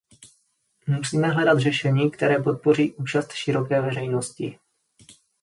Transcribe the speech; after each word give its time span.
Musíme 0.87 1.27
hledat 1.27 1.59
řešení, 1.59 2.11
které 2.11 2.37
podpoří 2.39 2.93
účast 2.93 3.33
široké 3.33 3.81
veřejnosti. 3.81 4.57